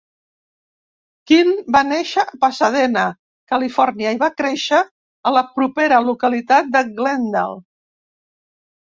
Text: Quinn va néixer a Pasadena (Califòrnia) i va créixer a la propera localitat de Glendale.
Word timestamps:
Quinn 1.31 1.49
va 1.75 1.81
néixer 1.89 2.23
a 2.29 2.37
Pasadena 2.45 3.03
(Califòrnia) 3.53 4.13
i 4.15 4.19
va 4.23 4.31
créixer 4.39 4.79
a 5.29 5.35
la 5.37 5.45
propera 5.59 6.01
localitat 6.07 6.73
de 6.79 6.83
Glendale. 6.97 7.61